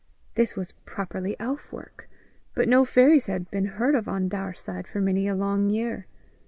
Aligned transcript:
This 0.33 0.55
was 0.55 0.71
properly 0.83 1.35
elf 1.39 1.71
work, 1.71 2.09
but 2.55 2.67
no 2.67 2.85
fairies 2.85 3.27
had 3.27 3.51
been 3.51 3.65
heard 3.77 3.93
of 3.93 4.07
on 4.07 4.29
Daurside 4.29 4.87
for 4.87 4.99
many 4.99 5.27
a 5.27 5.35
long 5.35 5.69
year. 5.69 6.07